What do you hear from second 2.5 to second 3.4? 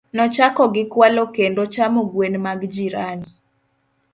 jirani.